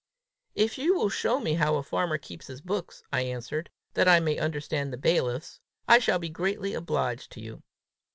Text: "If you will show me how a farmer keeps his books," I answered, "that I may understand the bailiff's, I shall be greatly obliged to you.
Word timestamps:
"If 0.55 0.79
you 0.79 0.95
will 0.95 1.09
show 1.09 1.39
me 1.39 1.53
how 1.53 1.75
a 1.75 1.83
farmer 1.83 2.17
keeps 2.17 2.47
his 2.47 2.59
books," 2.59 3.03
I 3.13 3.21
answered, 3.21 3.69
"that 3.93 4.07
I 4.07 4.19
may 4.19 4.39
understand 4.39 4.91
the 4.91 4.97
bailiff's, 4.97 5.59
I 5.87 5.99
shall 5.99 6.17
be 6.17 6.27
greatly 6.27 6.73
obliged 6.73 7.31
to 7.33 7.39
you. 7.39 7.61